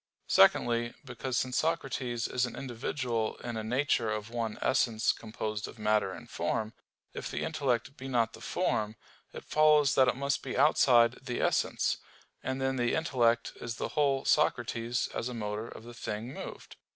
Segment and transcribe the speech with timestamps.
[0.25, 5.77] Secondly, because since Socrates is an individual in a nature of one essence composed of
[5.77, 6.73] matter and form,
[7.13, 8.95] if the intellect be not the form,
[9.31, 11.97] it follows that it must be outside the essence,
[12.41, 16.77] and then the intellect is the whole Socrates as a motor to the thing moved.